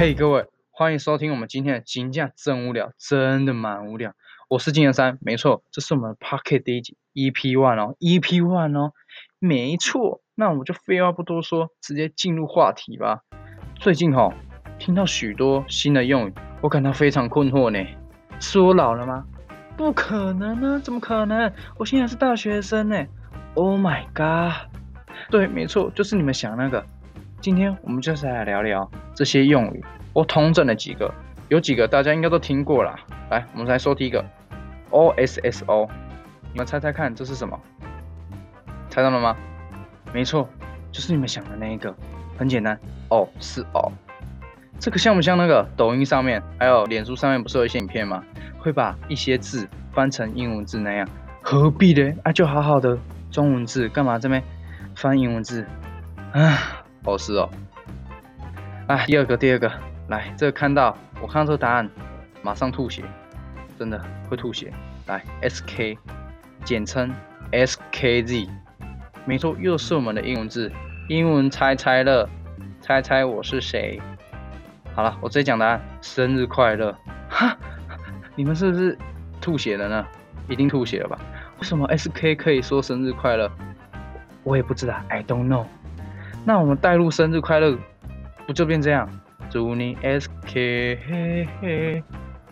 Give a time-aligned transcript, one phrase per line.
[0.00, 4.14] 嘿，各位，欢迎收听我们今天的《金价真无聊》，真的蛮无聊。
[4.48, 8.94] 我是金元三，没错，这是我们 Pocket 第一集 EP One 哦，EP One 哦，
[9.38, 10.22] 没错。
[10.34, 13.20] 那我们就废话不多说，直接进入话题吧。
[13.74, 14.32] 最近哈，
[14.78, 17.86] 听到许多新的用语，我感到非常困惑呢。
[18.40, 19.26] 是我老了吗？
[19.76, 21.52] 不可能呢，怎么可能？
[21.76, 23.06] 我现在是大学生呢。
[23.52, 24.70] Oh my god！
[25.30, 26.82] 对，没错，就是你们想那个。
[27.42, 29.82] 今天我们就是来聊聊这些用语，
[30.12, 31.12] 我统整了几个，
[31.48, 32.98] 有几个大家应该都听过啦。
[33.30, 34.24] 来，我们来说第一个
[34.90, 35.88] ，O S S O，
[36.52, 37.58] 你们猜猜看这是什么？
[38.88, 39.36] 猜到了吗？
[40.12, 40.48] 没错，
[40.90, 41.94] 就是你们想的那一个，
[42.36, 42.78] 很简单，
[43.08, 43.92] 哦是哦。
[44.80, 48.24] 这个像不像那个抖音上面，还有脸书上面不是有一些影片吗？
[48.58, 51.08] 会把一些字翻成英文字那样，
[51.42, 52.12] 何必呢？
[52.24, 52.98] 啊，就好好的
[53.30, 54.42] 中文字，干嘛这边
[54.96, 55.64] 翻英文字？
[56.32, 56.82] 啊！
[57.04, 57.48] 哦是哦，
[58.86, 59.70] 啊，第二个第二个，
[60.10, 61.88] 来，这个看到我看到这个答案，
[62.42, 63.04] 马上吐血，
[63.78, 64.72] 真的会吐血。
[65.06, 65.96] 来，SK，
[66.64, 67.14] 简称
[67.52, 68.48] SKZ，
[69.24, 70.70] 没错，又是我们的英文字，
[71.08, 72.28] 英文猜猜乐，
[72.80, 74.02] 猜猜我是谁？
[74.94, 76.92] 好了，我直接讲答案，生日快乐！
[77.28, 77.56] 哈，
[78.34, 78.98] 你们是不是
[79.40, 80.06] 吐血了呢？
[80.48, 81.16] 一定吐血了吧？
[81.58, 83.48] 为什么 SK 可以说生日快乐？
[84.42, 85.66] 我也不知道，I don't know。
[86.44, 87.78] 那我们带入生日快乐，
[88.44, 89.08] 不就变这样？
[89.50, 92.04] 祝你 SK 嘿嘿，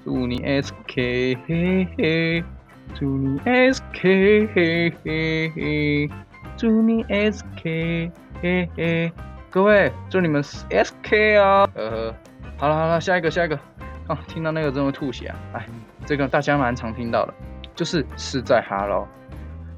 [0.04, 2.44] 祝你 SK 嘿嘿，
[2.92, 6.10] 祝你 SK 嘿嘿嘿，
[6.56, 8.10] 祝你 SK
[8.42, 9.12] 嘿嘿。
[9.48, 11.68] 各位，祝你们 SK 啊！
[11.74, 12.12] 呃，
[12.56, 13.56] 好了好了，下一个下一个。
[14.08, 15.36] 啊，听到那个真会吐血啊！
[15.52, 15.66] 哎，
[16.04, 17.34] 这个大家蛮常听到的，
[17.76, 19.06] 就是是在哈喽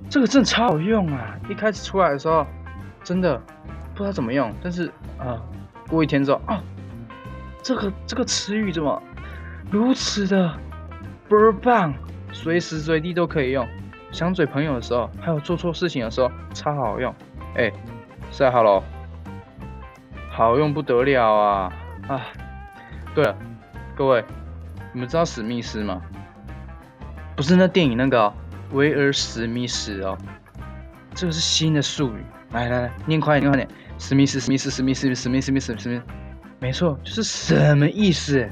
[0.08, 1.38] 这个真的超好用啊！
[1.50, 2.46] 一开始出来的时候，
[3.04, 3.38] 真的。
[3.92, 5.38] 不知道怎么用，但是啊，
[5.86, 6.62] 过一天之后啊，
[7.62, 9.02] 这个这个词语怎么
[9.70, 10.52] 如此的
[11.28, 11.94] 倍儿棒，
[12.32, 13.66] 随时随地都可以用。
[14.12, 17.14] 想嘴朋友的时候，还有做错事情的时候，超好用。
[17.54, 17.70] 哎，
[18.32, 18.82] 晒好了，
[20.30, 21.72] 好用不得了啊
[22.08, 22.20] 啊！
[23.14, 23.36] 对了，
[23.94, 24.24] 各位，
[24.92, 26.02] 你们知道史密斯吗？
[27.36, 28.32] 不是那电影那个
[28.72, 30.18] 威尔史密斯哦，
[31.14, 32.24] 这个是新的术语。
[32.50, 33.68] 来来来，念快点，念快点。
[33.98, 36.02] 史密斯，史密斯，史密斯，史密斯，史密斯，史密斯，
[36.60, 38.48] 没错，就是什么意思？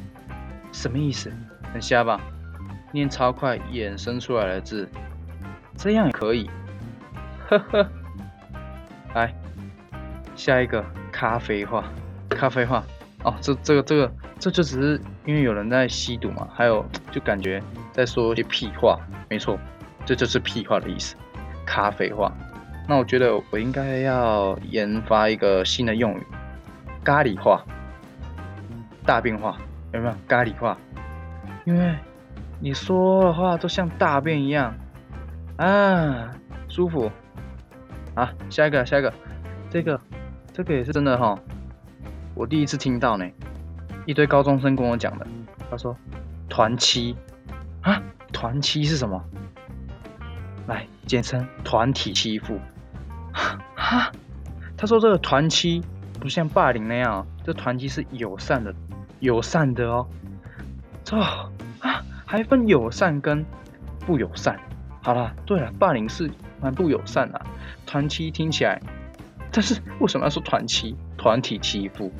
[0.72, 1.30] 什么意思？
[1.72, 2.18] 很瞎吧？
[2.90, 4.88] 念超快衍生出来的字，
[5.76, 6.48] 这样也可以。
[7.48, 7.86] 呵呵。
[9.14, 9.34] 来，
[10.34, 11.84] 下一个咖啡话，
[12.30, 12.82] 咖啡话。
[13.24, 18.98] 哦，这这个这个，这就只是因为有人在吸毒嘛，还有就感觉在说一些屁话。
[19.28, 19.58] 没错，
[20.06, 21.14] 这就是屁话的意思，
[21.66, 22.32] 咖啡话。
[22.88, 26.26] 那我觉得我应该要研发一个新的用语，
[27.04, 27.62] 咖喱话，
[29.08, 29.56] 大变化，
[29.94, 30.76] 有没有咖喱化？
[31.64, 31.96] 因为
[32.60, 34.74] 你说的话都像大便一样
[35.56, 36.30] 啊，
[36.68, 37.10] 舒服。
[38.14, 39.10] 啊，下一个，下一个，
[39.70, 39.98] 这个，
[40.52, 41.38] 这个也是真的哈，
[42.34, 43.24] 我第一次听到呢，
[44.04, 45.26] 一堆高中生跟我讲的，
[45.70, 45.96] 他说
[46.50, 47.16] 团欺
[47.80, 49.24] 啊，团欺是什么？
[50.66, 52.60] 来，简称团体欺负。
[53.74, 54.12] 哈，
[54.76, 55.80] 他说这个团欺
[56.20, 58.74] 不像霸凌那样，这团欺是友善的，
[59.20, 60.06] 友善的哦。
[61.04, 63.44] 这啊，还分友善跟
[64.06, 64.58] 不友善。
[65.02, 66.30] 好了，对了，霸凌是
[66.60, 67.40] 蛮不友善的，
[67.86, 68.80] 团欺听起来，
[69.50, 70.96] 但是为什么要说团欺？
[71.16, 72.12] 团体欺负，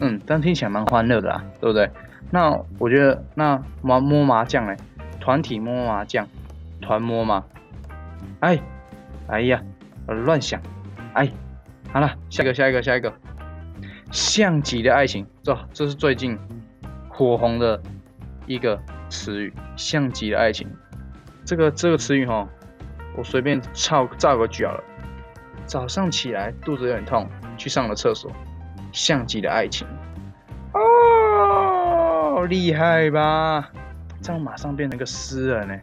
[0.00, 1.90] 嗯，但听起来蛮欢乐的啦，对不对？
[2.30, 4.76] 那我觉得那麻摸麻将嘞，
[5.20, 6.26] 团体摸麻将，
[6.80, 7.44] 团摸嘛。
[8.40, 8.58] 哎，
[9.28, 9.62] 哎呀。
[10.06, 10.60] 乱想，
[11.14, 11.32] 哎，
[11.90, 13.10] 好了，下一个，下一个，下一个，
[14.14, 16.38] 像极的爱情，这这是最近
[17.08, 17.82] 火红的
[18.46, 18.80] 一个
[19.10, 20.70] 词语，像极的爱情。
[21.44, 22.48] 这个这个词语哈，
[23.16, 24.84] 我随便造造个句好了。
[25.66, 28.30] 早上起来肚子有点痛，去上了厕所，
[28.92, 29.84] 像极的爱情。
[30.74, 33.68] 哦，厉害吧？
[34.22, 35.76] 这样马上变成个诗人呢。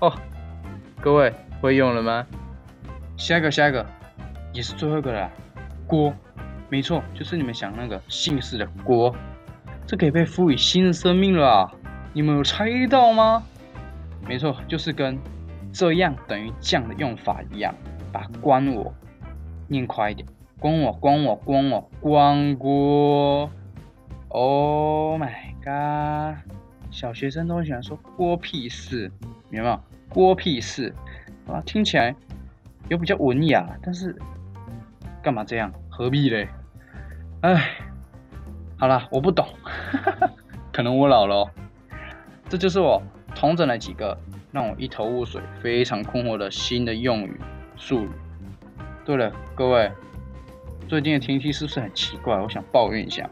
[0.00, 0.12] 哦，
[1.00, 2.26] 各位会用了吗？
[3.16, 3.86] 下一个，下一个，
[4.52, 5.30] 也是最后一个了。
[5.86, 6.12] 郭，
[6.70, 9.14] 没错，就是你们想那个姓氏的郭，
[9.86, 11.72] 这可以被赋予新的生命了。
[12.12, 13.42] 你们有猜到吗？
[14.26, 15.18] 没错，就是跟
[15.72, 17.74] 这样等于这样的用法一样，
[18.12, 18.92] 把关我
[19.66, 20.28] 念快一点，
[20.58, 23.50] 关我，关我，关我，关郭。
[24.28, 25.32] Oh my
[25.64, 26.36] god！
[26.90, 29.10] 小学生都很喜欢说郭屁事，
[29.48, 29.80] 明白吗？
[30.10, 30.94] 郭屁事
[31.46, 32.14] 啊，听起来。
[32.88, 34.16] 又比较文雅，但是
[35.22, 35.70] 干嘛这样？
[35.90, 36.48] 何必嘞？
[37.42, 37.70] 哎，
[38.76, 39.46] 好了，我不懂，
[40.72, 41.48] 可能我老了。
[42.48, 43.00] 这就是我
[43.34, 44.18] 统整了几个
[44.50, 47.40] 让我一头雾水、非常困惑的新的用语
[47.76, 48.10] 术语。
[49.04, 49.92] 对了，各位，
[50.88, 52.36] 最近的天气是不是很奇怪？
[52.36, 53.28] 我想抱怨一下。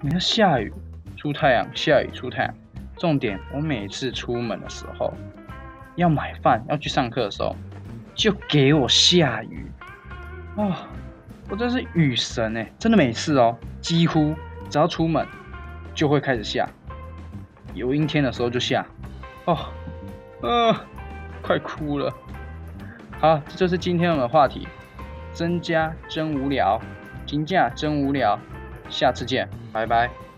[0.00, 0.72] 你看下雨
[1.16, 2.54] 出太阳，下雨出太阳。
[2.96, 5.12] 重点，我每次出门的时候，
[5.96, 7.54] 要买饭、要去上课的时候，
[8.14, 9.70] 就给我下雨。
[10.56, 10.74] 哦，
[11.50, 12.72] 我真是雨神哎！
[12.78, 14.34] 真的每次哦，几乎。
[14.70, 15.26] 只要出门，
[15.96, 16.68] 就会开始下。
[17.74, 18.86] 有阴天的时候就下。
[19.46, 19.58] 哦，
[20.42, 20.72] 呃，
[21.42, 22.14] 快哭了。
[23.18, 24.68] 好，这就是今天我们的话题。
[25.32, 26.80] 增加真无聊，
[27.26, 28.38] 金价真无聊。
[28.88, 30.29] 下次见，拜拜。